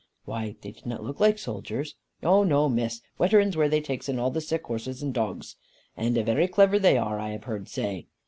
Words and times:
"Why, 0.25 0.55
they 0.61 0.71
did 0.71 0.87
not 0.87 1.03
look 1.03 1.19
like 1.19 1.37
soldiers." 1.37 1.93
"No, 2.23 2.43
no, 2.43 2.67
Miss. 2.67 3.01
Weterans, 3.19 3.55
where 3.55 3.69
they 3.69 3.81
takes 3.81 4.09
in 4.09 4.17
all 4.17 4.31
the 4.31 4.41
sick 4.41 4.63
horses 4.63 5.03
and 5.03 5.13
dogs. 5.13 5.57
And 5.95 6.15
very 6.15 6.47
clever 6.47 6.79
they 6.79 6.97
are, 6.97 7.19
I 7.19 7.33
have 7.33 7.43
heard 7.43 7.69
say." 7.69 8.07